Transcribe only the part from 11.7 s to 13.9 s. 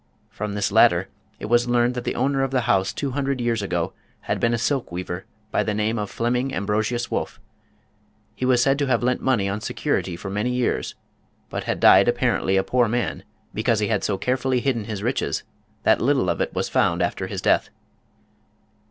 died apparently a poor man, because he